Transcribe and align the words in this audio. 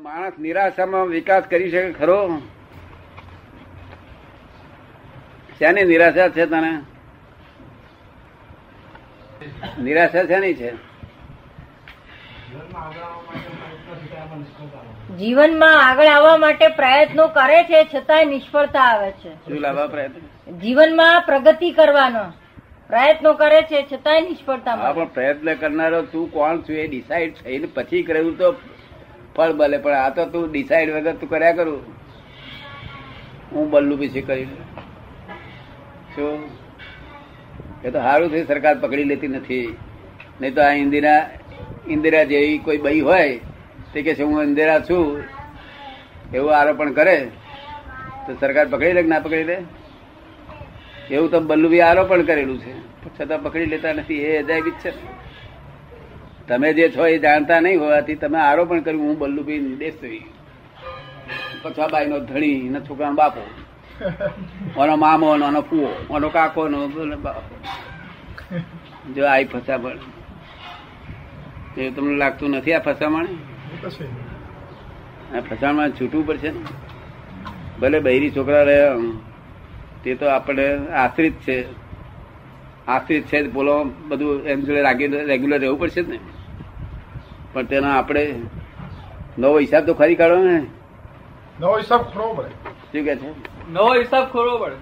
માણસ 0.00 0.38
નિરાશામાં 0.38 1.08
વિકાસ 1.08 1.44
કરી 1.44 1.70
શકે 1.70 1.92
ખરો? 1.92 2.42
શેની 5.58 5.84
નિરાશા 5.84 6.28
છે 6.28 6.46
તને? 6.46 6.72
નિરાશા 9.82 10.24
શેની 10.24 10.54
છે? 10.54 10.74
જીવનમાં 15.18 15.88
આગળ 15.88 16.06
આવવા 16.06 16.36
માટે 16.36 16.68
પ્રયત્નો 16.68 17.28
કરે 17.28 17.62
છે 17.64 17.84
છતાંય 17.94 18.24
નિષ્ફળતા 18.24 18.80
આવે 18.80 19.10
છે. 19.10 19.34
શું 19.34 19.60
લાવવા 19.60 19.86
પ્રયત્ન? 19.86 20.56
જીવનમાં 20.58 21.22
પ્રગતિ 21.22 21.70
કરવાનો 21.70 22.32
પ્રયત્નો 22.88 23.32
કરે 23.32 23.62
છે 23.62 23.86
છતાંય 23.92 24.20
નિષ્ફળતા 24.20 24.92
પણ 24.92 25.04
પ્રયત્ન 25.04 25.54
કરનારો 25.54 26.02
તું 26.02 26.32
કોણ 26.32 26.58
છું 26.58 26.76
એ 26.76 26.88
ડિસાઈડ 26.88 27.34
થઈને 27.34 27.68
પછી 27.74 28.02
કર્યું 28.02 28.38
તો 28.38 28.52
ફળ 29.36 29.52
બલે 29.52 29.78
પણ 29.78 29.92
આ 29.92 30.08
તો 30.08 30.24
તું 30.24 30.52
ડિસાઈડ 30.52 30.90
વગર 30.90 31.12
તું 31.12 31.30
કર્યા 31.30 31.52
કરું. 31.52 31.80
હું 33.52 33.70
બલ્લુ 33.70 33.96
પીછે 33.96 34.20
કરી. 34.20 34.44
શું? 36.14 36.44
એ 37.84 37.90
તો 37.90 37.98
સારું 37.98 38.30
થયું 38.30 38.46
સરકાર 38.46 38.78
પકડી 38.78 39.04
લેતી 39.04 39.28
નથી. 39.28 39.76
નહીં 40.40 40.54
તો 40.54 40.62
આ 40.62 40.70
ઇન્દિરા 40.70 41.30
ઇન્દિરા 41.88 42.24
જેવી 42.24 42.58
કોઈ 42.58 42.76
બઈ 42.76 43.00
હોય, 43.00 43.40
તે 43.92 44.02
કે 44.02 44.14
છે, 44.14 44.22
હું 44.22 44.42
ઇન્દિરા 44.42 44.80
છું. 44.80 45.22
એવું 46.34 46.56
આરોપણ 46.56 46.92
કરે. 46.92 47.28
તો 48.26 48.34
સરકાર 48.34 48.66
પકડી 48.68 48.92
લે 48.92 49.02
કે 49.02 49.08
ના 49.08 49.18
પકડી 49.18 49.44
લે? 49.44 49.58
એવું 51.10 51.30
તો 51.30 51.40
બલ્લુભાઈ 51.40 51.80
આરોપણ 51.80 52.22
કરેલું 52.22 52.60
છે. 52.60 52.96
છતાં 53.20 53.42
પકડી 53.42 53.66
લેતા 53.66 53.92
નથી, 53.92 54.14
એ 54.14 54.42
અજાયબી 54.42 54.70
છે. 54.70 54.90
તમે 56.48 56.68
જે 56.72 56.84
છો 56.88 57.06
એ 57.06 57.18
જાણતા 57.18 57.60
નહીં 57.60 57.80
હોવાથી 57.80 58.14
તમે 58.14 58.38
આરોપણ 58.38 58.80
કર્યું, 58.80 59.06
હું 59.08 59.18
બલ્લુભાઈ 59.18 59.58
નિર્દેશ 59.58 59.98
થઈ 60.00 60.22
પછવાબાઈ 61.62 62.06
નો 62.06 62.18
ધણી, 62.20 62.58
એના 62.66 62.80
છોકરાનો 62.80 63.14
બાપો. 63.14 63.42
ઓનો 64.76 64.94
મામો, 64.96 65.26
ઓનો 65.26 65.60
ફુઓ 65.60 65.88
ઓનો 66.10 66.28
કાકો 66.28 66.68
નો 66.68 66.78
બાપો. 67.16 67.54
જો 69.14 69.22
આઈ 69.26 69.44
ફસામણ 69.44 69.98
એ 71.78 71.90
તમને 71.90 72.16
લાગતું 72.16 72.50
નથી 72.50 72.72
આ 72.72 72.78
ફસામણ? 72.78 73.26
આ 75.34 75.40
ફસામણ 75.40 75.90
છૂટવું 75.90 76.26
પડશે 76.26 76.50
ને? 76.50 76.60
ભલે 77.80 77.98
બૈરી 78.00 78.30
છોકરા 78.30 78.62
રહ્યા 78.62 78.94
તે 80.04 80.14
તો 80.14 80.26
આપણે 80.28 80.66
આશ્રિત 81.02 81.34
છે. 81.46 81.58
આશ્રિત 82.88 83.24
છે 83.26 83.38
બોલો, 83.48 83.74
બધું 84.08 84.46
એમ 84.46 84.60
જોડે 84.60 84.82
રેગ્યુલર 85.24 85.58
રહેવું 85.58 85.80
પડશે 85.80 86.02
ને? 86.02 86.18
પણ 87.52 87.64
તેનો 87.64 87.88
આપણે 87.88 88.34
નવો 89.38 89.58
હિસાબ 89.58 89.86
તો 89.86 89.94
ખરી 89.94 90.14
કાઢો 90.14 90.44
ને. 90.44 90.66
નવો 91.60 91.78
હિસાબ 91.78 92.02
ખરો 92.02 92.32
પડે. 92.32 92.48
શું 92.48 93.04
કે 93.04 93.16
છે? 93.16 93.56
નવો 93.72 93.94
હિસાબ 93.94 94.32
ખોરવો 94.32 94.58
પડે. 94.58 94.74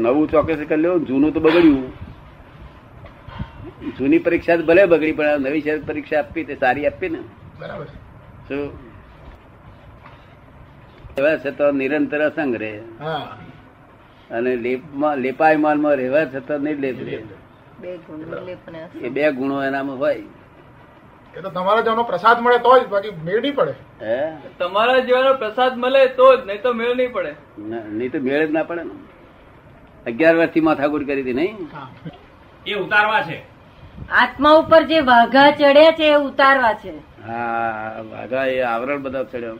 નવું 0.00 0.28
ચોક્કસ 0.28 0.58
કરી 0.68 0.82
લો 0.82 0.98
જૂનું 0.98 1.32
તો 1.32 1.40
બગડ્યું. 1.40 1.92
જૂની 3.98 4.18
પરીક્ષા 4.18 4.56
તો 4.56 4.62
ભલે 4.62 4.84
બગડી 4.84 5.12
પણ 5.12 5.26
નવી 5.40 5.60
શહેર 5.60 5.80
પરીક્ષા 5.86 6.18
આપવી 6.18 6.44
તે 6.44 6.54
સારી 6.54 6.86
આપવી 6.86 7.08
ને. 7.08 7.18
બરાબર. 7.60 7.84
શું? 8.48 8.72
એવા 11.18 11.36
છતાં 11.36 11.72
નિરંતર 11.72 12.30
અસંગ 12.30 12.56
રહે. 12.56 12.80
હા. 13.00 13.36
અને 14.30 14.56
લેપમાં 14.56 15.16
લેપાયમાનમાં 15.16 15.94
રહેવા 15.94 16.24
છતાં 16.24 16.58
રહે. 16.58 17.18
બે 17.80 17.96
ગુણ 17.96 18.18
નિર્લેપ 18.18 18.58
એ 18.96 19.08
બે 19.08 19.32
ગુણો 19.32 19.64
એનામાં 19.64 19.98
હોય. 19.98 20.22
એ 21.36 21.40
તો 21.40 21.50
તમારા 21.50 21.80
જેવાનો 21.80 22.02
પ્રસાદ 22.02 22.40
મળે 22.40 22.58
તો 22.58 22.78
જ 22.78 22.86
બાકી 22.86 23.10
મેળ 23.24 23.40
નહીં 23.40 23.54
પડે. 23.54 23.74
હે? 24.02 24.32
તમારા 24.58 24.98
જેવાનો 24.98 25.34
પ્રસાદ 25.34 25.78
મળે 25.78 26.06
તો 26.06 26.36
જ 26.36 26.46
નહીં 26.46 26.62
તો 26.62 26.72
મેળ 26.72 26.96
નહીં 26.96 27.12
પડે. 27.12 27.34
નહીં 27.58 28.12
તો 28.12 28.18
મેળ 28.18 28.46
જ 28.46 28.50
ના 28.50 28.62
પડે 28.62 28.82
ને. 28.82 28.90
અગિયાર 30.06 30.36
વર્ષથી 30.36 30.60
માથાકૂટ 30.60 31.06
કરી 31.06 31.22
હતી 31.22 31.32
નહીં? 31.32 31.56
હા. 31.74 31.88
એ 32.66 32.74
ઉતારવા 32.74 33.22
છે. 33.22 33.42
આત્મા 34.10 34.50
ઉપર 34.52 34.82
જે 34.82 35.00
વાઘા 35.00 35.50
ચડ્યા 35.50 35.92
છે 35.92 36.12
એ 36.12 36.14
ઉતારવા 36.14 36.72
છે. 36.72 36.94
હા 37.26 38.02
વાઘા 38.10 38.46
એ 38.46 38.60
આવરણ 38.60 39.02
બધા 39.02 39.24
ચડ્યો? 39.24 39.58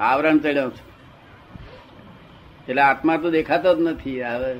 આવરણ 0.00 0.38
ચડ્યો 0.38 0.70
છે. 0.70 0.82
એટલે 2.68 2.82
આત્મા 2.82 3.16
તો 3.16 3.30
દેખાતો 3.30 3.74
જ 3.74 3.80
નથી. 3.80 4.22
આવે 4.22 4.54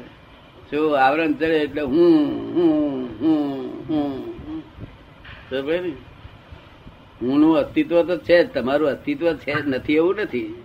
શું 0.71 1.01
આવરણ 1.01 1.33
ચડે 1.33 1.56
એટલે 1.56 1.83
હું 1.83 2.23
હું 2.55 3.09
હું 3.21 3.87
હું 3.89 4.31
હું. 5.53 5.63
સમજ્યો 5.63 5.81
ને? 5.81 5.93
હું 7.23 7.41
નું 7.41 7.57
અસ્તિત્વ 7.57 8.03
તો 8.03 8.17
છે 8.17 8.45
જ 8.45 8.49
તમારું 8.55 8.89
અસ્તિત્વ 8.89 9.33
છે 9.33 9.63
જ 9.63 9.69
નથી 9.69 9.97
એવું 9.97 10.15
નથી. 10.17 10.63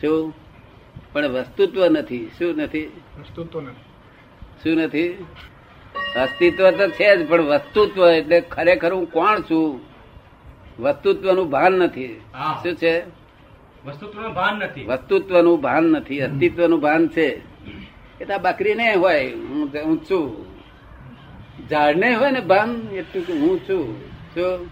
શું? 0.00 0.34
પણ 1.12 1.26
વસ્તુત્વ 1.26 1.86
નથી 1.86 2.30
શું 2.38 2.56
નથી? 2.56 3.00
શું 4.62 4.76
નથી? 4.76 5.12
અસ્તિત્વ 6.16 6.70
તો 6.70 6.88
છે 6.88 7.16
જ 7.16 7.28
પણ 7.28 7.42
વસ્તુત્વ 7.42 8.08
એટલે 8.08 8.40
ખરેખર 8.40 8.92
હું 8.92 9.12
કોણ 9.12 9.40
છું? 9.40 9.80
વસ્તુત્વનું 10.80 11.50
ભાન 11.50 11.72
નથી. 11.72 12.20
શું 12.62 12.74
છે? 12.74 13.02
વસ્તુત્વનું 13.86 14.34
ભાન 14.34 14.56
નથી. 14.56 14.84
વસ્તુત્વનું 14.84 15.60
ભાન 15.60 15.84
નથી 15.84 16.20
અસ્તિત્વનું 16.20 16.80
ભાન 16.80 17.08
છે. 17.08 17.40
એ 18.20 18.24
તો 18.24 18.38
બકરી 18.38 18.74
ને 18.74 18.94
હોય 18.94 19.30
હું 19.32 19.70
હું 19.84 19.98
છું. 19.98 20.49
ઝાડ 21.68 21.96
ને 21.96 22.14
હોય 22.14 22.30
ને 22.30 22.40
ભાન 22.40 22.88
એટલું 22.92 23.26
કે 23.26 23.32
હું 23.32 23.58
છું 23.68 24.00
શું 24.34 24.70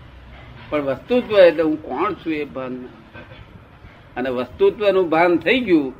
પણ 0.71 0.81
વસ્તુત્વ 0.81 1.38
એટલે 1.38 1.62
હું 1.62 1.82
કોણ 1.82 2.15
છું 2.15 2.32
એ 2.32 2.44
ભાન 2.44 2.88
અને 4.16 4.31
વસ્તુત્વનું 4.31 5.10
ભાન 5.10 5.37
થઈ 5.37 5.60
ગયું 5.60 5.94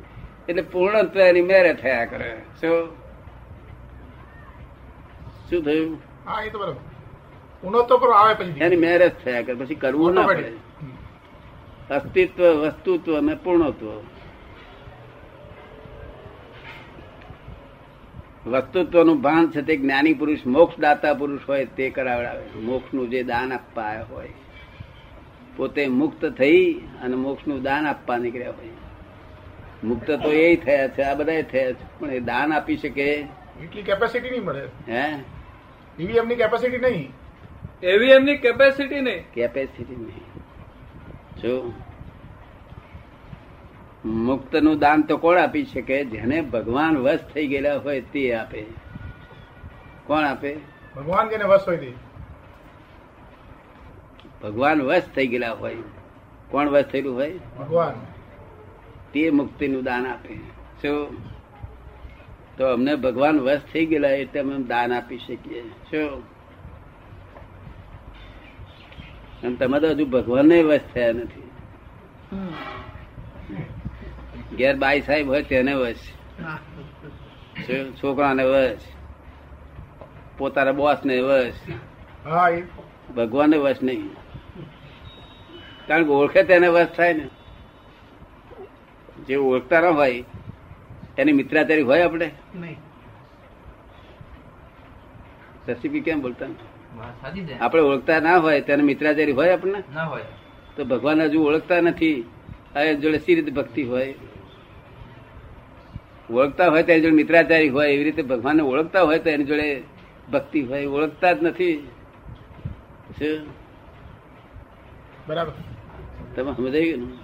એટલે 0.49 0.61
પૂર્ણત્વ 0.61 1.19
એની 1.19 1.41
મેરે 1.41 1.73
થયા 1.73 2.05
કરે. 2.05 2.41
શું? 2.61 2.89
શું 5.49 5.63
થયું? 5.63 6.01
હા 6.25 6.43
એ 6.43 6.49
તો 6.49 6.59
બરાબર. 6.59 6.75
ઉનો 7.63 8.11
આવે 8.11 8.33
પછી 8.33 8.59
એની 8.59 8.75
મેરેજ 8.75 9.11
થયા 9.25 9.41
કરે 9.41 9.53
પછી 9.53 9.75
કરવું 9.75 10.13
ના 10.13 10.27
પડે. 10.27 10.51
અસ્તિત્વ 11.89 12.43
વસ્તુત્વ 12.43 13.17
અને 13.17 13.35
પૂર્ણત્વ. 13.35 13.87
વસ્તુત્વનું 18.45 19.21
ભાન 19.21 19.51
છે 19.51 19.61
તે 19.61 19.77
જ્ઞાની 19.77 20.13
પુરુષ 20.13 20.37
મોક્ષ 20.45 20.79
દાતા 20.79 21.13
પુરુષ 21.13 21.39
હોય 21.49 21.65
તે 21.65 21.89
કરાવડાવે 21.89 22.59
મોક્ષનું 22.59 23.09
જે 23.09 23.23
દાન 23.23 23.53
આપવા 23.53 24.05
હોય. 24.09 24.29
પોતે 25.55 25.87
મુક્ત 25.87 26.25
થઈ 26.25 26.73
અને 27.03 27.15
મોક્ષનું 27.15 27.61
દાન 27.61 27.87
આપવા 27.87 28.17
નીકળ્યા 28.17 28.51
હોય. 28.51 28.69
મુક્ત 29.83 30.11
તો 30.11 30.31
એ 30.31 30.55
થયા 30.55 30.87
છે 30.87 31.01
આ 31.01 31.13
બધા 31.13 31.41
થયા 31.41 31.71
છે. 31.71 31.99
પણ 31.99 32.11
એ 32.11 32.19
દાન 32.19 32.53
આપી 32.53 32.77
શકે 32.77 33.15
એટલી 33.63 33.81
કેપેસિટી 33.81 34.29
નહીં 34.29 34.43
મળે. 34.43 34.93
હે? 34.93 35.13
એવી 35.99 36.13
એમની 36.13 36.35
કેપેસિટી 36.35 36.77
નહીં. 36.77 37.11
એવી 37.83 38.09
એમની 38.09 38.37
કેપેસિટી 38.37 39.01
નહીં. 39.01 39.23
કેપેસિટી 39.33 39.95
નહીં. 39.95 40.21
જો 41.41 41.73
મુક્તનું 44.05 44.79
દાન 44.79 45.01
તો 45.01 45.17
કોણ 45.17 45.37
આપી 45.37 45.65
શકે? 45.65 46.05
જેને 46.05 46.41
ભગવાન 46.41 46.97
વશ 46.97 47.19
થઈ 47.33 47.47
ગયેલા 47.47 47.77
હોય 47.77 48.01
તે 48.01 48.33
આપે. 48.33 48.65
કોણ 50.05 50.23
આપે? 50.23 50.55
ભગવાન 50.95 51.29
જેને 51.29 51.43
વશ 51.43 51.61
હોય 51.67 51.93
ભગવાન 54.43 54.81
વશ 54.81 55.01
થઈ 55.15 55.27
ગયેલા 55.27 55.51
હોય. 55.53 55.75
કોણ 56.51 56.69
વશ 56.69 56.83
થયેલું 56.83 57.15
હોય? 57.15 57.39
ભગવાન. 57.59 57.93
તે 59.13 59.29
મુક્તિનું 59.29 59.83
દાન 59.83 60.07
આપે. 60.07 60.35
શું? 60.81 61.17
તો 62.57 62.73
અમને 62.73 62.95
ભગવાન 62.95 63.39
વશ 63.39 63.61
થઈ 63.73 63.85
ગયેલા 63.85 64.09
એટલે 64.09 64.39
અમે 64.39 64.63
દાન 64.63 64.93
આપી 64.93 65.17
શકીએ. 65.17 65.69
શું? 65.69 66.23
અને 69.43 69.55
તમે 69.55 69.79
તો 69.79 69.87
હજુ 69.89 70.05
ભગવાનને 70.05 70.63
વશ 70.63 70.79
થયા 70.93 71.11
નથી. 71.11 71.49
ઘેર 74.57 74.75
બાઈ 74.75 75.01
સાહેબ 75.01 75.27
હોય 75.27 75.43
તેને 75.43 75.73
વસ 75.73 76.01
છોકરાને 78.01 78.43
વસ 78.43 78.83
પોતાના 80.37 80.71
બોસ 80.71 80.99
ને 81.05 81.19
વસ 81.21 81.57
ભગવાન 83.15 83.49
ને 83.49 83.57
વસ 83.57 83.69
વશ 83.69 83.83
નહીં. 83.83 84.09
કારણ 85.87 86.03
કે 86.03 86.11
ઓળખે 86.11 86.43
તેને 86.43 86.67
વસ 86.67 86.87
થાય 86.97 87.13
ને. 87.13 87.25
જે 89.27 89.35
ઓળખતા 89.35 89.81
ના 89.81 89.89
હોય 89.89 90.23
એની 91.17 91.31
મિત્રાચારી 91.31 91.81
હોય 91.81 92.01
આપણે? 92.01 92.27
શશીપી 95.65 96.01
કેમ 96.01 96.21
બોલતા 96.21 96.47
આપણે 97.61 97.81
ઓળખતા 97.81 98.19
ના 98.19 98.37
હોય 98.37 98.61
તેને 98.61 98.83
મિત્રાચારી 98.83 99.31
હોય 99.31 99.49
આપણને? 99.53 99.83
ના 99.93 100.05
હોય. 100.05 100.25
તો 100.75 100.85
ભગવાન 100.85 101.21
હજુ 101.21 101.39
ઓળખતા 101.43 101.81
નથી. 101.81 102.17
આ 102.75 102.83
જોડે 102.93 103.17
સી 103.17 103.35
રીતે 103.35 103.51
ભક્તિ 103.51 103.83
હોય? 103.83 104.15
ઓળખતા 106.33 106.69
હોય 106.69 106.83
તો 106.83 106.91
એની 106.91 107.01
જોડે 107.01 107.15
મિત્રાચારી 107.15 107.69
હોય 107.69 107.93
એવી 107.93 108.03
રીતે 108.03 108.21
ભગવાનને 108.21 108.61
ઓળખતા 108.61 109.01
હોય 109.01 109.19
તો 109.19 109.29
એની 109.29 109.43
જોડે 109.43 109.81
ભક્તિ 110.31 110.61
હોય 110.61 110.85
ઓળખતા 110.85 111.33
જ 111.33 111.43
નથી. 111.43 111.87
બરાબર. 115.27 115.51
તમે 116.35 116.51
સમજાયું 116.53 116.85
ગયું 116.85 117.17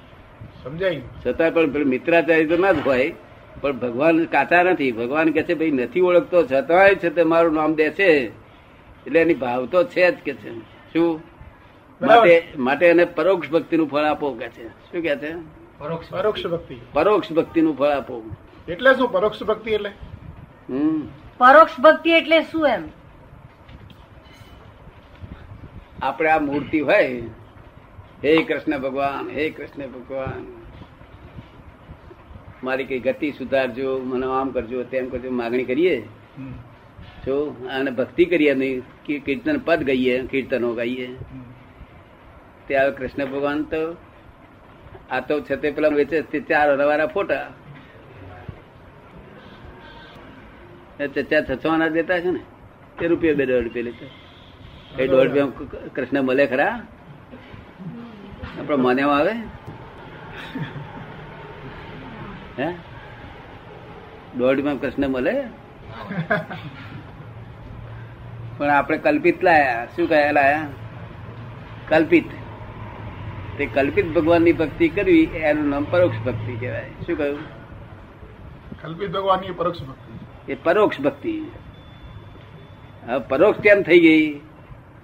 સમજાય 0.64 1.02
છતાં 1.26 1.54
પણ 1.54 1.72
પેલું 1.72 1.88
મિત્રાચારી 1.88 2.46
તો 2.46 2.58
ના 2.58 2.72
જ 2.72 2.80
હોય 2.86 3.14
પણ 3.62 3.72
ભગવાન 3.72 4.26
કાચા 4.26 4.64
નથી. 4.64 4.92
ભગવાન 4.92 5.32
કે 5.32 5.44
છે 5.44 5.54
ભાઈ 5.54 5.72
નથી 5.72 6.02
ઓળખતો 6.02 6.44
છતાંય 6.44 6.96
છે 6.96 7.10
તે 7.10 7.24
મારું 7.24 7.54
નામ 7.54 7.76
દે 7.76 7.90
છે 7.90 8.28
એટલે 9.06 9.22
એની 9.22 9.34
ભાવ 9.34 9.66
તો 9.66 9.84
છે 9.84 10.12
જ 10.12 10.16
કે 10.16 10.34
છે. 10.34 10.60
શું? 10.94 11.22
માટે 12.02 12.44
માટે 12.58 12.86
એને 12.86 13.06
પરોક્ષ 13.06 13.50
ભક્તિનું 13.50 13.88
ફળ 13.88 14.04
આપો 14.04 14.34
કે 14.34 14.50
છે. 14.50 14.68
શું 14.68 15.02
કે 15.02 15.16
છે? 15.16 15.34
પરોક્ષ 15.80 16.10
પરોક્ષ 16.10 16.48
ભક્તિ. 16.48 16.76
પરોક્ષ 16.94 17.32
ભક્તિનું 17.32 17.78
ફળ 17.78 17.88
આપો. 17.88 18.24
એટલે 18.68 18.94
શું 18.94 19.12
પરોક્ષ 19.12 19.44
ભક્તિ 19.44 19.72
એટલે? 19.72 19.90
હમ. 20.70 21.08
પરોક્ષ 21.38 21.80
ભક્તિ 21.80 22.10
એટલે 22.10 22.42
શું 22.42 22.68
એમ? 22.68 22.84
આપણે 26.02 26.30
આ 26.30 26.40
મૂર્તિ 26.40 26.80
હોય 26.80 27.22
હે 28.26 28.44
કૃષ્ણ 28.44 28.78
ભગવાન 28.78 29.30
હે 29.30 29.50
કૃષ્ણ 29.50 29.88
ભગવાન. 29.88 30.46
મારી 32.64 32.84
કઈ 32.84 33.00
ગતિ 33.00 33.32
સુધારજો 33.32 34.02
મને 34.04 34.26
આમ 34.26 34.50
કરજો 34.50 34.84
તેમ 34.84 35.10
કરજો 35.10 35.32
માગણી 35.32 35.64
કરીએ? 35.64 36.08
જો 37.26 37.56
અને 37.74 37.92
ભક્તિ 37.92 38.26
કરીએ 38.26 38.54
નહીં 38.54 38.82
કી- 39.06 39.20
કીર્તન 39.20 39.60
પદ 39.60 39.84
ગઈએ 39.84 40.28
કીર્તનો 40.28 40.74
ગાઈએ. 40.74 41.16
ત્યારે 42.68 42.92
કૃષ્ણ 42.92 43.26
ભગવાન 43.26 43.64
તો 43.64 43.96
આ 45.12 45.20
તો 45.20 45.42
છે 45.42 45.56
તે 45.56 45.72
પેલા 45.72 45.88
વેચે 45.88 46.22
તે 46.22 46.40
ચાર 46.40 46.78
રવાના 46.78 47.06
ફોટા. 47.06 47.52
ચચા 51.00 51.42
છસવાના 51.42 51.88
દેતા 51.88 52.20
છે 52.20 52.32
ને? 52.32 52.40
તે 53.00 53.08
રૂપિયા 53.08 53.34
બે 53.34 53.46
દોઢ 53.46 53.64
રૂપિયા 53.64 53.84
લેતા 53.84 55.04
એ 55.04 55.08
દોઢ 55.08 55.28
રૂપિયા 55.28 55.88
કૃષ્ણ 55.96 56.22
મળે 56.22 56.48
ખરા? 56.48 56.82
આપડે 58.60 58.76
મને 58.76 59.02
આવે? 59.02 59.32
હે? 62.60 62.74
દોઢ 64.38 64.56
રૂપિયા 64.56 64.76
કૃષ્ણ 64.76 65.08
મળે? 65.08 65.44
પણ 68.58 68.70
આપણે 68.70 68.98
કલ્પિત 68.98 69.44
લાયા. 69.44 69.86
શું 69.86 70.10
કહે 70.10 70.32
લાયા? 70.32 70.68
કલ્પિત. 71.88 72.26
તે 73.58 73.66
કલ્પિત 73.66 74.14
ભગવાનની 74.14 74.52
ભક્તિ 74.52 74.90
કરવી, 74.90 75.24
એનું 75.24 75.70
નામ 75.70 75.84
પરોક્ષ 75.84 76.26
ભક્તિ 76.26 76.56
કહેવાય. 76.56 76.90
શું 77.06 77.18
કહ્યું? 77.18 77.40
કલ્પિત 78.82 79.12
ભગવાનની 79.12 79.52
પરોક્ષ 79.52 79.82
ભક્તિ. 79.82 80.25
એ 80.50 80.56
પરોક્ષ 80.56 81.02
ભક્તિ. 81.02 81.42
હવે 83.08 83.20
પરોક્ષ 83.20 83.60
કેમ 83.60 83.82
થઈ 83.82 84.00
ગઈ? 84.00 84.34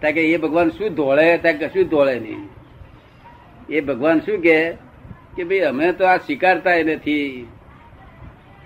તા 0.02 0.12
કે 0.12 0.34
એ 0.34 0.38
ભગવાન 0.38 0.70
શું 0.70 0.96
ધોળે, 0.96 1.38
ત્યાં 1.38 1.60
કશું 1.60 1.84
ધોળે 1.84 2.20
નહીં. 2.20 2.50
એ 3.70 3.82
ભગવાન 3.82 4.20
શું 4.20 4.42
કે? 4.42 4.74
કે 5.36 5.44
ભાઈ 5.44 5.60
અમે 5.60 5.92
તો 5.92 6.06
આ 6.06 6.18
સ્વીકારતા 6.18 6.76
નથી. 6.76 7.48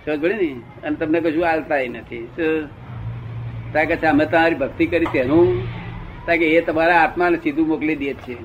સમજ 0.06 0.22
પડી 0.22 0.34
ને? 0.34 0.88
અને 0.88 0.96
તમને 0.96 1.20
કશું 1.22 1.50
આલતા 1.50 1.76
નથી. 1.78 2.26
શું? 2.26 2.68
તા 3.74 3.84
કે 3.84 4.08
અમે 4.08 4.26
તમારી 4.26 4.56
ભક્તિ 4.56 4.86
કરી 4.86 5.06
તેનું. 5.06 5.64
તા 6.26 6.36
કે 6.36 6.48
એ 6.48 6.62
તમારા 6.62 6.98
આત્માને 6.98 7.38
સીધું 7.38 7.68
મોકલી 7.68 7.96
દે 7.96 8.14
છે. 8.14 8.38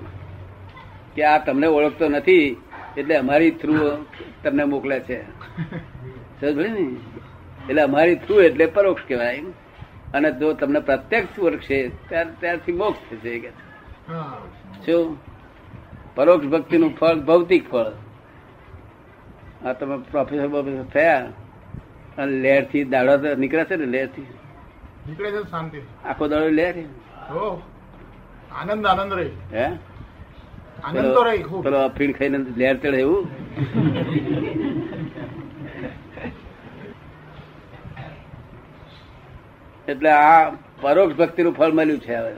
કે 1.17 1.25
આ 1.25 1.39
તમને 1.39 1.67
ઓળખતો 1.67 2.09
નથી, 2.09 2.57
એટલે 2.97 3.17
અમારી 3.17 3.51
થ્રુ 3.51 4.05
તમને 4.45 4.65
મોકલે 4.65 5.01
છે. 5.01 5.23
સમજ 6.41 6.57
ને? 6.57 6.97
એટલે 7.69 7.83
અમારી 7.83 8.21
થ્રુ 8.25 8.41
એટલે 8.41 8.67
પરોક્ષ 8.67 9.05
કહેવાય 9.09 9.43
અને 10.15 10.29
જો 10.41 10.53
તમને 10.55 10.81
પ્રત્યક્ષ 10.81 11.39
ઓળખશે 11.39 11.79
ત્યાર 12.09 12.27
ત્યારથી 12.41 12.73
મોક્ષ 12.73 13.03
થશે 13.11 13.35
કે. 13.39 13.51
શું? 14.87 15.07
પરોક્ષ 16.15 16.47
ભક્તિનું 16.47 16.97
ફળ 16.97 17.19
ભૌતિક 17.29 17.65
ફળ. 17.71 17.93
આ 19.67 19.73
તમે 19.73 19.97
પ્રોફેસર 20.11 20.49
પ્રોફેસર 20.49 20.85
થયા 20.95 21.27
અને 22.19 22.33
લેરથી 22.45 22.85
દાડો 22.85 23.15
તો 23.19 23.35
નીકળે 23.35 23.65
છે 23.65 23.77
ને 23.77 23.87
લેરથી 23.87 24.29
નીકળે 25.07 25.29
છે 25.31 25.41
શાંતિ. 25.51 25.79
આખો 26.05 26.25
દાડો 26.29 26.49
લેર 26.51 26.75
હો 27.31 27.47
આનંદ 28.53 28.87
આનંદ 28.87 29.13
રહી. 29.13 29.33
હે? 29.53 29.67
આનંદ 30.85 31.15
તો 31.15 31.23
રહી 31.29 31.63
પેલો 31.63 31.79
અફીણ 31.85 32.13
ખાઈને 32.13 32.39
લેર 32.57 32.75
ચડે 32.77 32.99
એવું? 32.99 33.25
એટલે 39.91 40.11
આ 40.11 40.51
પરોક્ષ 40.81 41.17
ભક્તિનું 41.17 41.53
ફળ 41.53 41.73
મળ્યું 41.73 41.99
છે 41.99 42.15
હવે. 42.15 42.35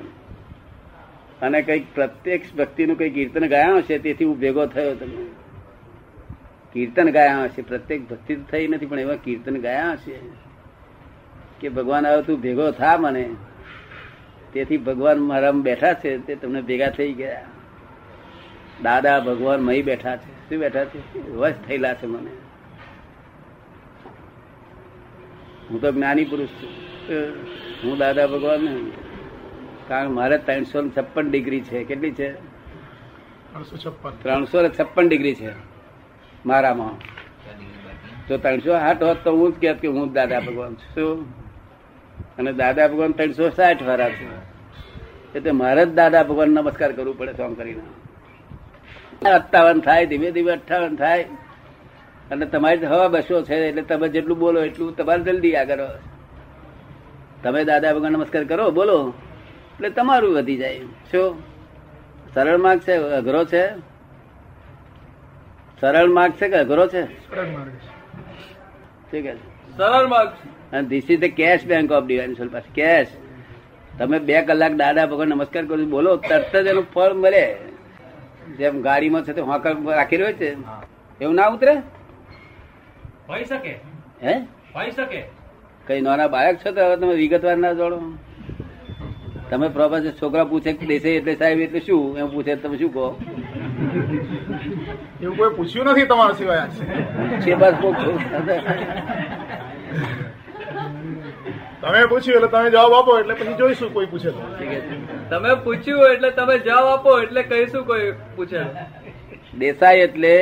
અને 1.42 1.62
કંઈક 1.62 1.94
પ્રત્યક્ષ 1.94 2.54
ભક્તિનું 2.54 2.98
કઈ 2.98 3.10
કીર્તન 3.10 3.48
ગાયા 3.48 3.74
હશે, 3.76 3.98
તેથી 3.98 4.24
હું 4.24 4.38
ભેગો 4.38 4.66
થયો 4.66 4.94
તમે 4.94 5.26
કીર્તન 6.72 7.10
ગાયા 7.10 7.44
હશે 7.44 7.62
પ્રત્યેક 7.62 8.08
ભક્તિ 8.08 8.36
તો 8.36 8.42
થઈ 8.50 8.68
નથી, 8.68 8.86
પણ 8.86 9.00
એવા 9.00 9.14
કીર્તન 9.14 9.60
ગાયા 9.60 9.92
હશે 9.92 10.18
કે 11.60 11.68
ભગવાન 11.68 12.06
હવે 12.06 12.22
તું 12.22 12.40
ભેગો 12.40 12.70
થા 12.70 12.96
મને. 12.96 13.30
તેથી 14.52 14.76
ભગવાન 14.76 15.18
મારામાં 15.18 15.62
બેઠા 15.62 15.94
છે, 15.94 16.18
તે 16.18 16.34
તમને 16.34 16.62
ભેગા 16.62 16.90
થઈ 16.90 17.12
ગયા. 17.12 17.44
દાદા 18.82 19.20
ભગવાન 19.20 19.60
મહી 19.60 19.82
બેઠા 19.82 20.16
છે. 20.16 20.48
શું 20.48 20.58
બેઠા 20.58 20.84
છે? 20.84 21.30
વશ 21.30 21.54
થયેલા 21.68 21.94
છે 21.94 22.06
મને. 22.06 22.30
હું 25.70 25.80
તો 25.80 25.92
જ્ઞાની 25.92 26.24
પુરુષ 26.24 26.48
છું. 26.48 26.91
હું 27.84 27.98
દાદા 27.98 28.26
ભગવાન 28.26 28.90
કારણ 29.88 30.10
મારે 30.10 30.38
ત્રણસો 30.38 30.88
છપ્પન 30.88 31.30
ડિગ્રી 31.30 31.60
છે. 31.60 31.84
કેટલી 31.84 32.10
છે? 32.10 32.32
ત્રણસો 32.32 33.76
છપ્પન. 33.76 34.10
ત્રણસો 34.10 34.68
છપ્પન 34.68 35.08
ડિગ્રી 35.08 35.34
છે 35.34 35.50
મારામાં. 36.46 36.94
જો 38.28 38.36
ત્રણસો 38.36 38.72
આઠ 38.72 39.02
હોત 39.02 39.16
તો 39.24 39.36
હું 39.36 39.52
જ 39.52 39.60
કહેત 39.60 39.76
કે 39.76 39.88
હું 39.88 40.12
દાદા 40.12 40.40
ભગવાન 40.40 40.74
છું. 40.74 41.30
અને 42.38 42.52
દાદા 42.52 42.88
ભગવાન 42.88 43.12
ત્રણસો 43.12 43.50
સાઠ 43.50 43.82
વાળા 43.82 44.10
છે. 44.10 44.52
એટલે 45.34 45.50
મારે 45.50 45.86
જ 45.86 45.88
દાદા 45.88 46.22
ભગવાન 46.22 46.50
નમસ્કાર 46.50 46.92
કરવું 46.92 47.18
પડે 47.18 47.32
સોમ 47.32 47.54
કરીને. 47.54 49.30
અઠ્ઠાવન 49.30 49.80
થાય 49.80 50.06
ધીમે 50.06 50.30
ધીમે 50.30 50.52
અઠ્ઠાવન 50.52 50.96
થાય. 50.96 51.22
અને 52.30 52.46
તમારી 52.46 52.86
હવા 52.86 53.08
બસો 53.08 53.42
છે 53.42 53.54
એટલે 53.54 53.82
તમે 53.82 54.08
જેટલું 54.08 54.38
બોલો 54.38 54.64
એટલું 54.64 54.96
તમારે 54.96 55.22
જલ્દી 55.22 55.56
આગળ. 55.56 55.78
તમે 57.42 57.64
દાદા 57.64 57.94
ભગવાન 57.94 58.12
નમસ્કાર 58.12 58.44
કરો 58.44 58.70
બોલો. 58.70 59.14
એટલે 59.74 59.90
તમારું 59.90 60.34
વધી 60.34 60.56
જાય 60.56 60.78
શું? 60.80 61.42
સરળ 62.34 62.56
માર્ગ 62.56 62.80
છે 62.80 62.92
અઘરો 62.92 63.44
છે? 63.44 63.76
સરળ 65.80 66.08
માર્ગ 66.08 66.32
છે 66.32 66.48
કે 66.48 66.56
અઘરો 66.56 66.86
છે? 66.86 67.04
સરળ 67.04 67.50
માર્ગ 67.50 67.70
છે. 69.12 69.34
સરળ 69.76 70.06
માર્ગ. 70.06 70.30
અને 70.72 70.88
this 70.88 71.10
is 71.10 71.20
the 71.20 71.24
cash 71.24 71.64
bank 71.64 71.92
of 71.92 72.04
divine 72.04 72.34
soul 72.34 72.48
પાસે 72.48 72.74
કેશ 72.74 73.08
તમે 73.98 74.18
બે 74.18 74.42
કલાક 74.42 74.72
દાદા 74.72 75.06
ભગવાન 75.06 75.28
નમસ્કાર 75.28 75.64
કરો 75.64 75.76
બોલો 75.76 76.16
તરત 76.16 76.56
જ 76.56 76.66
એનું 76.66 76.86
ફળ 76.94 77.12
મળે. 77.12 77.56
જેમ 78.58 78.82
ગાડીમાં 78.82 79.22
છે 79.22 79.32
તે 79.32 79.40
હોકર 79.40 79.76
રાખી 79.84 80.16
રહ્યો 80.16 80.32
છે. 80.32 80.56
એવું 81.20 81.34
ના 81.34 81.46
ઉતરે? 81.46 81.74
હોય 83.28 83.44
શકે. 83.44 83.80
હે? 84.22 84.38
હોય 84.74 84.90
શકે. 84.90 85.41
કઈ 85.86 86.00
નાના 86.00 86.28
બાળક 86.28 86.56
છો 86.66 86.72
તો 86.72 86.80
હવે 86.86 86.96
તમે 86.96 87.14
વિગતવાર 87.14 87.56
ના 87.56 87.72
જોડો. 87.72 87.98
તમે 89.50 89.68
પ્રોફેસર 89.68 90.12
છોકરા 90.22 90.44
પૂછે 90.44 90.72
કે 90.72 90.86
દેશે 90.86 91.08
એટલે 91.14 91.34
સાહેબ 91.34 91.60
એટલે 91.60 91.80
શું? 91.80 92.18
એમ 92.18 92.26
પૂછે 92.26 92.54
તમે 92.54 92.76
શું 92.78 92.92
કહો? 92.94 93.06
એવું 95.22 95.36
કોઈ 95.36 95.54
પૂછ્યું 95.56 95.86
નથી 95.86 96.06
તમારા 96.06 96.32
સિવાય. 96.32 96.66
છે 97.40 97.54
બસ 97.54 97.74
તમે 101.82 102.04
પૂછ્યું 102.06 102.36
એટલે 102.36 102.48
તમે 102.48 102.70
જવાબ 102.70 102.92
આપો 102.92 103.18
એટલે 103.18 103.34
પછી 103.34 103.54
જોઈશું 103.54 103.94
કોઈ 103.94 104.06
પૂછે 104.06 104.30
તમે 105.30 105.54
પૂછ્યું 105.64 106.12
એટલે 106.12 106.30
તમે 106.30 106.58
જવાબ 106.58 106.86
આપો 106.92 107.20
એટલે 107.20 107.42
કહીશું 107.42 107.86
કોઈ 107.86 108.12
પૂછે. 108.36 108.60
દેસાઈ 109.58 109.98
એટલે 109.98 110.34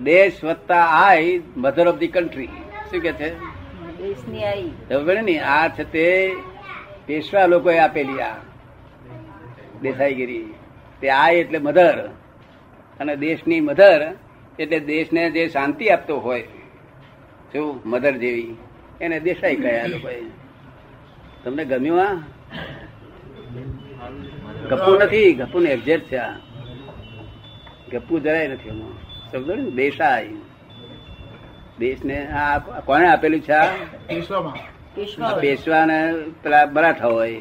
દેશ 0.00 0.44
વત્તા 0.44 0.84
આઈ 1.00 1.42
મધર 1.56 1.88
ઓફ 1.88 1.98
ધી 1.98 2.08
કન્ટ્રી 2.08 2.46
શું 2.90 3.00
કે 3.00 3.12
છે? 3.12 3.30
ખબર 4.88 5.22
ને, 5.22 5.38
આ 5.38 5.68
છે 5.68 5.84
તે 5.84 6.36
પેશવા 7.06 7.46
લોકોએ 7.46 7.78
આપેલી 7.78 8.20
આ 8.20 8.36
દેસાઈગીરી. 9.82 10.54
તે 11.00 11.10
આ 11.10 11.28
એટલે 11.30 11.58
મધર 11.58 12.08
અને 13.00 13.16
દેશની 13.16 13.60
મધર 13.60 14.16
એટલે 14.58 14.80
દેશને 14.80 15.30
જે 15.30 15.48
શાંતિ 15.48 15.88
આપતો 15.88 16.20
હોય, 16.20 16.42
શું? 17.52 17.80
મધર 17.86 18.12
જેવી. 18.12 18.56
એને 19.00 19.20
દેસાઈ 19.20 19.56
કયા 19.56 19.86
લોકોએ. 19.86 20.22
તમને 21.44 21.64
ગમ્યું 21.64 22.02
આ? 22.02 22.14
ગપ્પુ 24.70 24.94
નથી 24.94 25.32
ગપ્પુ 25.32 25.58
ને 25.58 25.70
એક્ઝેક્ટ 25.70 26.06
છે 26.06 26.16
આ. 26.16 26.36
ગપ્પુ 27.92 28.18
જરાય 28.18 28.48
નથી 28.48 28.68
એમાં. 28.68 28.92
સમજો 29.32 29.54
ને? 29.54 29.70
દેસાઈ. 29.70 30.36
દેશને 31.78 32.26
આ 32.32 32.58
કોને 32.58 33.08
આપેલું 33.08 33.40
છે 33.40 33.52
આ? 33.52 33.66
પેશવા 35.40 35.84
ને 35.86 36.12
પેલા 36.42 36.66
મરાઠા 36.66 37.08
હોય. 37.08 37.40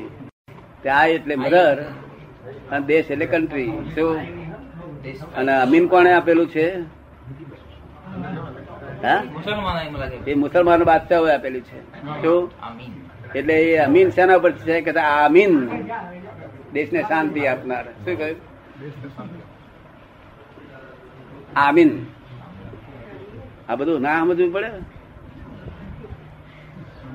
ત્યાં 0.82 1.08
એટલે 1.08 1.36
મધર 1.36 1.82
અને 2.72 2.86
દેશ 2.86 3.12
એટલે 3.12 3.26
કન્ટ્રી 3.26 3.72
શું? 3.96 4.18
અને 5.36 5.54
અમીન 5.62 5.88
કોને 5.88 6.14
આપેલું 6.14 6.48
છે? 6.48 6.68
એ 10.28 10.34
મુસલમાનો 10.34 10.86
બાદશાહ 10.86 11.34
આપેલું 11.34 11.62
છે. 11.62 11.80
શું? 12.22 12.52
એટલે 13.36 13.54
એ 13.64 13.78
અમીન 13.78 14.10
શેના 14.10 14.38
પર 14.38 14.52
છે? 14.52 14.82
કે 14.82 14.92
આ 14.92 15.26
અમીન 15.26 15.54
દેશને 16.74 17.02
શાંતિ 17.02 17.48
આપનાર. 17.48 17.84
શું 17.84 18.18
કહ્યું? 18.18 18.38
આમીન 21.56 22.06
આ 23.70 23.76
બધું 23.76 24.02
ના 24.02 24.20
સમજવું 24.20 24.54
પડે? 24.54 24.70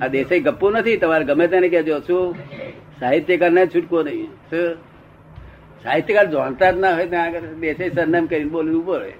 આ 0.01 0.07
દેસાઈ 0.07 0.39
ગપ્પુ 0.39 0.65
નથી 0.69 0.97
તમારે 0.97 1.25
ગમે 1.25 1.45
તેને 1.47 1.67
કહેજો. 1.69 1.95
શું? 1.99 2.35
સાહિત્યકાર 2.99 3.51
ને 3.51 3.63
છૂટકો 3.67 3.97
નહીં. 4.03 4.27
શું? 4.49 4.69
સાહિત્યકાર 5.83 6.27
જાણતા 6.31 6.71
જ 6.71 6.73
ના 6.79 6.93
હોય 6.93 7.07
ત્યાં 7.07 7.25
આગળ 7.25 7.45
દેસાઈ 7.63 7.89
સરનામ 7.89 8.25
કરીને 8.25 8.49
બોલવું 8.49 8.85
પડે? 8.87 9.13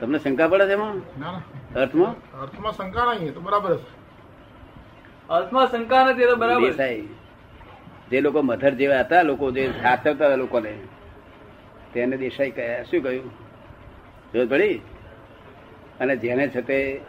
તમને 0.00 0.18
શંકા 0.18 0.48
પડે 0.48 0.64
છે 0.66 0.72
એમાં? 0.72 0.96
અર્થમાં? 1.74 2.12
અર્થમાં 2.42 2.72
શંકા 2.72 3.04
નહીં 3.14 3.34
તો 3.34 3.40
બરાબર 3.40 3.72
છે. 3.76 3.88
અર્થમાં 5.28 5.66
શંકા 5.72 6.02
નથી 6.04 6.26
તો 6.26 6.36
બરાબર 6.36 6.62
છે. 6.62 6.70
દેસાઈ 6.70 7.08
જે 8.10 8.20
લોકો 8.20 8.40
મધર 8.42 8.72
જેવા 8.74 9.00
હતા 9.00 9.22
લોકો 9.22 9.50
જે 9.50 9.62
સાચવતા 9.82 10.26
હતા 10.26 10.40
લોકોને 10.42 10.72
તેને 11.94 12.16
દેસાઈ 12.16 12.50
કહ્યા 12.50 12.82
શું 12.82 13.02
કહ્યું? 13.02 13.30
જો 14.32 14.46
પડી 14.46 14.80
અને 16.00 16.16
જેને 16.16 16.48
છતે 16.48 16.60
તે 16.60 17.00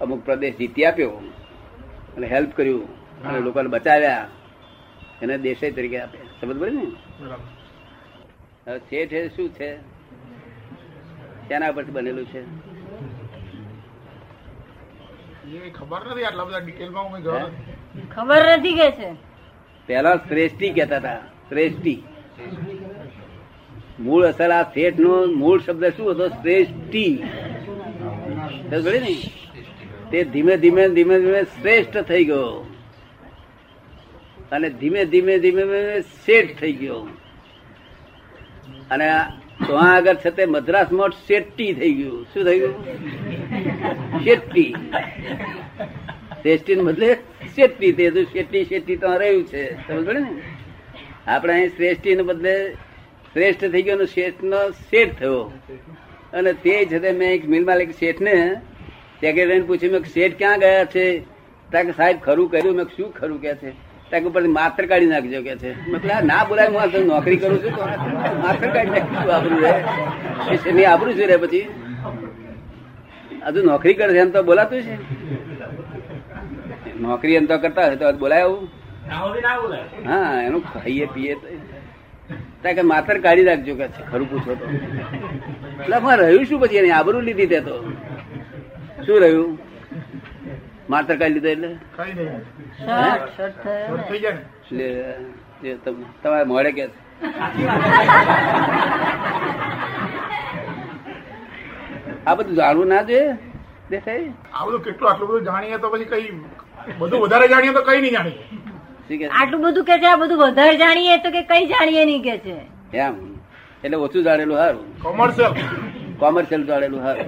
અમુક 0.00 0.24
પ્રદેશ 0.24 0.56
જીતી 0.56 0.84
આપ્યો 0.84 1.10
અને 2.16 2.26
હેલ્પ 2.26 2.52
કર્યું 2.56 2.84
અને 3.22 3.40
લોકોને 3.40 3.68
બચાવ્યા 3.68 4.28
એને 5.22 5.38
દેસાઈ 5.38 5.70
તરીકે 5.70 6.00
આપે. 6.00 6.18
સમજ 6.40 6.60
પડે 6.60 6.70
ને? 6.70 6.84
બરાબર. 6.84 8.70
હવે 8.70 8.78
શેઠ 8.78 9.12
એ 9.12 9.28
શું 9.28 9.48
છે? 9.48 9.76
તેના 11.48 11.72
પરથી 11.72 11.90
બનેલું 11.90 12.26
છે? 12.26 12.42
એ 15.48 15.70
ખબર 15.70 16.06
નથી 16.10 16.24
આટલા 16.24 16.44
બધા 16.44 16.58
ડિટેલમાં 16.58 17.10
ખબર 18.14 18.58
નથી 18.58 18.74
કે 18.74 18.90
છે. 18.90 19.14
પેલા 19.86 20.16
શ્રેષ્ઠી 20.16 20.70
કહેતા 20.70 20.96
હતા. 20.96 21.18
શ્રેષ્ઠી. 21.48 22.02
મૂળ 24.00 24.24
અસર 24.24 24.50
આ 24.50 24.62
શેઠ 24.62 24.98
નો 24.98 25.26
મૂળ 25.26 25.60
શબ્દ 25.60 25.84
શું 25.84 26.10
હતો? 26.10 26.28
શ્રેષ્ઠી. 26.28 27.22
ને? 29.00 29.16
તે 30.10 30.24
ધીમે 30.24 30.56
ધીમે 30.56 30.88
ધીમે 30.88 31.20
ધીમે 31.20 31.42
શ્રેષ્ઠ 31.42 31.98
થઈ 31.98 32.24
ગયો. 32.24 32.66
અને 34.52 34.70
ધીમે 34.70 35.04
ધીમે 35.04 35.38
ધીમે 35.38 35.62
ધીમે 35.62 36.00
શેઠ 36.00 36.60
થઈ 36.60 36.72
ગયો. 36.72 37.08
અને 38.90 39.10
તો 39.66 39.74
આગળ 39.74 40.14
છે 40.14 40.30
તે 40.30 40.46
મદ્રાસ 40.46 40.86
મઠ 40.92 41.12
શેટ્ટી 41.12 41.72
થઈ 41.72 41.92
ગયું. 41.92 42.24
શું 42.24 42.44
થઈ 42.44 42.58
ગયું? 42.58 42.84
શેટ્ટી. 44.24 44.74
શ્રેષ્ઠી 46.42 46.74
બદલે 46.74 47.14
શેટ્ટી 47.54 47.92
તે 47.92 48.06
હજુ 48.06 48.24
શેટ્ટી 48.24 48.64
શેટ્ટી 48.64 48.96
તો 48.96 49.16
રહ્યું 49.16 49.44
છે. 49.46 49.74
સમજ 49.74 50.08
ને? 50.08 50.42
આપણે 51.26 51.52
અહીં 51.52 51.68
શ્રેષ્ઠી 51.68 52.14
ને 52.14 52.22
બદલે 52.22 52.76
શ્રેષ્ઠ 53.38 53.72
થઈ 53.72 53.82
ગયો 53.82 54.04
શેઠ 54.04 54.42
નો 54.42 54.70
શેઠ 54.70 55.18
થયો. 55.18 55.52
અને 56.32 56.52
તે 56.52 56.86
છતાં 56.86 57.12
મેં 57.14 57.32
એક 57.32 57.48
મિલ 57.48 57.64
માલિક 57.64 57.90
શેઠ 57.98 58.20
ને 58.20 58.54
સેક્રેટરી 59.20 59.60
પૂછ્યું 59.60 59.92
મેં 59.92 60.04
શેઠ 60.04 60.38
ક્યાં 60.38 60.58
ગયા 60.58 60.84
છે? 60.84 61.20
ત્યાં 61.70 61.84
કે 61.84 61.90
સાહેબ 61.90 62.18
ખરું 62.20 62.50
કર્યું. 62.50 62.76
મેં 62.76 62.84
શું 62.84 63.12
ખરું? 63.12 63.40
કે 63.40 63.54
છે. 63.54 63.70
ત્યાં 64.10 64.22
ઉપર 64.22 64.42
માત્ર 64.46 64.86
કાઢી 64.86 65.06
નાખજો 65.06 65.42
કે 65.42 65.56
છે. 65.56 65.90
મતલબ 65.90 66.24
ના 66.24 66.44
બોલાય 66.44 66.66
હું 66.66 67.06
નોકરી 67.06 67.36
કરું 67.36 67.58
છું. 67.58 67.76
તો 67.76 67.84
માત્ર 68.38 68.66
કાઢી 68.66 68.90
નાખ્યું 68.90 69.34
આપણું 69.34 69.60
રે. 69.60 70.80
એ 70.82 70.84
આપણું 70.84 71.14
છે 71.14 71.26
રે 71.26 71.36
પછી. 71.36 71.68
હજુ 73.46 73.62
નોકરી 73.62 73.94
કરે 73.94 74.14
છે 74.14 74.18
એમ 74.18 74.30
તો 74.30 74.42
બોલાતું 74.42 74.82
છે. 74.82 74.96
નોકરી 77.00 77.34
એમ 77.34 77.46
તો 77.46 77.58
કરતા 77.58 77.86
હોય 77.86 77.96
તો 77.96 78.12
બોલાય 78.12 78.42
આવું. 78.42 78.68
હા 80.08 80.42
એનું 80.46 80.62
ખાઈએ 80.72 81.06
પીએ 81.06 81.34
તો. 81.34 81.57
કે 82.62 82.82
માથર 82.82 83.18
કાઢી 83.18 83.44
રાખજો 83.44 83.74
કે 83.74 83.88
છે. 83.88 84.02
ખરું 84.12 84.30
પૂછો 84.30 84.54
તો. 84.54 84.64
એટલે 85.80 85.96
રહ્યું 86.16 86.44
શું 86.44 86.60
પછી 86.60 86.76
એની 86.76 86.90
આબરૂ 86.90 87.20
લીધી 87.20 87.46
તે 87.46 87.60
તો? 87.60 87.74
શું 89.06 89.20
રહ્યું? 89.20 89.58
માત્ર 90.90 91.16
કાઢી 91.16 91.34
લીધો 91.34 91.48
એટલે? 91.48 91.68
કઈ 91.96 92.12
નહીં. 92.12 92.40
શર્ટ 92.78 93.36
શર્ટ 93.36 93.62
થયો 93.62 93.86
શોર્ટ 93.88 94.00
ને 94.00 94.08
થઈ 94.08 94.18
જાય 94.18 94.34
ને. 94.34 94.40
એટલે 94.62 94.88
જે 95.62 95.76
તમ- 95.84 96.06
તમારે 96.22 96.44
મળે 96.44 96.72
કે 96.72 96.84
આ 102.26 102.34
બધું 102.34 102.54
જાણવું 102.54 102.88
ના 102.88 103.02
જોઈએ? 103.02 103.36
દેખાય 103.90 104.32
આ 104.52 104.64
બધું 104.66 104.82
કેટલું 104.82 105.10
આટલું 105.10 105.28
બધું 105.28 105.44
જાણીએ 105.44 105.78
તો 105.78 105.88
પછી 105.88 106.04
કઈ 106.04 106.30
બધું 106.98 107.20
વધારે 107.20 107.48
જાણીએ 107.48 107.72
તો 107.72 107.82
કઈ 107.82 108.00
નહીં 108.00 108.12
જાણીએ? 108.12 108.38
આટલું 109.10 109.60
બધું 109.62 109.84
કે 109.84 109.98
છે 109.98 110.06
આ 110.06 110.16
બધું 110.16 110.38
વધારે 110.38 110.76
જાણીએ 110.76 111.16
તો 111.16 111.30
કે 111.30 111.42
કઈ 111.42 111.66
જાણીએ 111.66 112.04
નહીં 112.04 112.22
કે 112.22 112.38
છે. 112.38 112.56
એમ. 112.96 113.14
એટલે 113.84 113.96
ઓછું 113.96 114.22
જાણેલું 114.22 114.56
સારું. 114.56 115.02
કોમર્શિયલ 115.02 115.52
કોમર્શિયલ 116.18 116.64
જાણેલું 116.64 117.00
સારું. 117.00 117.26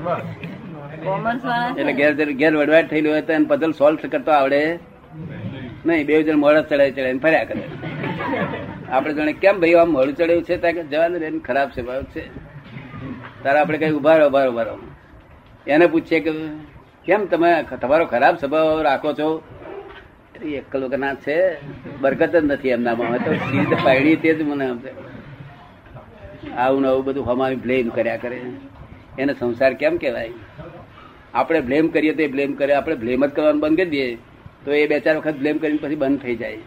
કોમર્સ 1.04 1.42
એટલે 1.78 1.92
ઘેર 1.92 2.32
ઘેર 2.32 2.56
વડવાટ 2.56 2.90
થયેલું 2.90 3.12
હોય 3.12 3.22
તો 3.22 3.32
એને 3.32 3.44
પઝલ 3.44 3.72
સોલ્વ 3.72 4.08
કરતો 4.08 4.32
આવડે. 4.32 4.78
નહીં 5.87 6.06
બે 6.06 6.22
જણ 6.22 6.37
મોડા 6.37 6.62
ચડાઈ 6.62 6.90
ચડાય 6.90 7.18
ફર્યા 7.18 7.44
કરે. 7.44 7.62
આપણે 8.90 9.14
જાણે 9.14 9.32
કેમ 9.32 9.60
ભાઈ 9.60 9.75
આમ 9.75 9.92
મોડું 9.92 10.14
ચડ્યું 10.14 10.42
છે? 10.42 10.56
ત્યાં 10.56 10.90
જવાનું 10.90 11.20
રે 11.20 11.38
ખરાબ 11.38 11.68
છે 11.70 11.82
ભાવ 11.82 12.02
છે. 12.02 12.25
તારે 13.44 13.58
આપણે 13.58 13.78
કઈ 13.78 13.92
ઊભા 13.92 14.16
રહો 14.16 14.26
ઊભા 14.26 14.44
રહો, 14.44 14.52
ઊભા 14.52 14.62
રહો. 14.62 14.78
એને 15.66 15.87
પૂછીએ 15.87 16.20
કે 16.20 16.32
કેમ 17.04 17.26
તમે 17.26 17.50
તમારો 17.80 18.04
ખરાબ 18.04 18.37
સ્વભાવ 18.37 18.82
રાખો 18.82 19.12
છો? 19.12 19.42
અરે 20.40 20.50
એકલ 20.50 20.85
વગર 20.85 20.99
ના 20.99 21.14
છે. 21.14 21.56
બરકત 22.00 22.37
જ 22.37 22.44
નથી 22.44 22.68
એમનામાં. 22.68 23.25
તો 23.25 23.32
સીધ 23.35 23.75
પાડી 23.85 24.16
તે 24.16 24.35
જ 24.35 24.42
મને 24.42 24.70
આવું 26.56 26.82
નવું 26.82 27.04
બધું 27.04 27.26
હમાવી 27.26 27.56
બ્લેમ 27.56 27.88
કર્યા 27.88 28.16
કરે. 28.16 28.40
એને 29.18 29.35
સંસાર 29.35 29.75
કેમ 29.75 29.97
કહેવાય? 29.97 30.30
આપણે 31.35 31.61
બ્લેમ 31.61 31.88
કરીએ 31.88 32.12
તો 32.14 32.23
એ 32.23 32.26
બ્લેમ 32.26 32.52
કરે. 32.52 32.73
આપણે 32.75 32.94
બ્લેમ 32.94 33.26
જ 33.26 33.30
કરવાનું 33.30 33.61
બંધ 33.61 33.76
કરી 33.76 33.90
દઈએ. 33.90 34.18
તો 34.64 34.73
એ 34.73 34.87
બે 34.87 35.00
ચાર 35.00 35.16
વખત 35.16 35.35
બ્લેમ 35.35 35.59
કરીને 35.59 35.78
પછી 35.78 35.94
બંધ 35.94 36.20
થઈ 36.20 36.37
જાય. 36.37 36.59